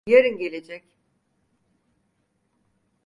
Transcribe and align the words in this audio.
Yarın 0.07 0.37
gelecek. 0.37 0.83